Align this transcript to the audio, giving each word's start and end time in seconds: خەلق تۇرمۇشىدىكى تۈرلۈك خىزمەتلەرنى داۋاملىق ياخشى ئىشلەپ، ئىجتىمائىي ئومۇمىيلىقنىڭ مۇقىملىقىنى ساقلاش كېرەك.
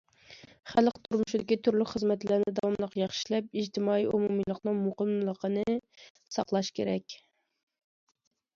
خەلق 0.69 0.95
تۇرمۇشىدىكى 1.07 1.57
تۈرلۈك 1.67 1.91
خىزمەتلەرنى 1.91 2.53
داۋاملىق 2.61 2.97
ياخشى 3.01 3.21
ئىشلەپ، 3.25 3.53
ئىجتىمائىي 3.61 4.09
ئومۇمىيلىقنىڭ 4.15 4.81
مۇقىملىقىنى 4.87 5.79
ساقلاش 6.39 6.75
كېرەك. 6.81 7.21